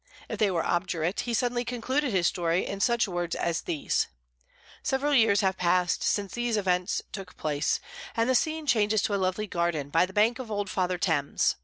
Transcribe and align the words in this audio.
If 0.27 0.39
they 0.39 0.49
were 0.49 0.65
obdurate, 0.65 1.19
he 1.29 1.33
suddenly 1.35 1.63
concluded 1.63 2.11
his 2.11 2.25
story 2.25 2.65
in 2.65 2.79
such 2.79 3.07
words 3.07 3.35
as 3.35 3.61
these: 3.61 4.07
"Several 4.81 5.13
years 5.13 5.41
have 5.41 5.57
passed 5.57 6.01
since 6.01 6.33
these 6.33 6.57
events 6.57 7.03
took 7.11 7.37
place, 7.37 7.79
and 8.17 8.27
the 8.27 8.33
scene 8.33 8.65
changes 8.65 9.03
to 9.03 9.13
a 9.13 9.21
lovely 9.21 9.45
garden 9.45 9.89
by 9.91 10.07
the 10.07 10.11
bank 10.13 10.39
of 10.39 10.49
old 10.49 10.71
Father 10.71 10.97
Thames. 10.97 11.55